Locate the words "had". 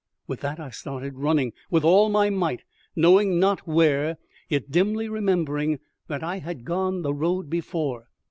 6.39-6.65